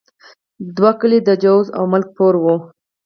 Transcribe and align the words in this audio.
دوه 0.75 0.91
کلي 0.99 1.19
د 1.23 1.29
جوزه 1.43 1.71
او 1.77 1.83
ملک 1.91 2.07
پور 2.17 2.33
وو. 2.39 2.55